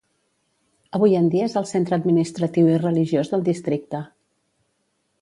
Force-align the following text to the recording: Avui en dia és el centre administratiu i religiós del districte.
Avui 0.99 1.13
en 1.19 1.27
dia 1.35 1.51
és 1.51 1.57
el 1.61 1.69
centre 1.73 1.97
administratiu 2.01 2.73
i 2.75 2.81
religiós 2.87 3.33
del 3.35 3.49
districte. 3.55 4.05